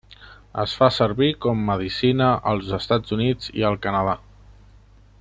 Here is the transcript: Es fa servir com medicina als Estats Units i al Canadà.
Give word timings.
Es 0.61 0.71
fa 0.77 0.87
servir 0.95 1.27
com 1.45 1.61
medicina 1.67 2.31
als 2.53 2.73
Estats 2.81 3.17
Units 3.19 3.55
i 3.61 3.67
al 3.71 3.81
Canadà. 3.87 4.21